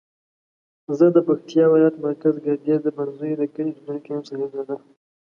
زه 0.97 1.05
د 1.15 1.17
پکتیاولایت 1.27 1.95
مرکز 2.05 2.35
ګردیز 2.45 2.79
د 2.83 2.87
بنزیو 2.97 3.39
دکلی 3.41 3.65
اوسیدونکی 3.69 4.09
یم 4.13 4.21
صاحب 4.27 4.49
زاده 4.55 4.75